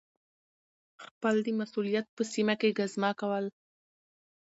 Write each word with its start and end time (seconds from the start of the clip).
خپل 1.03 1.35
د 1.45 1.47
مسؤلیت 1.59 2.07
په 2.15 2.23
سیمه 2.33 2.55
کي 2.61 2.69
ګزمه 2.79 3.11
کول 3.19 3.45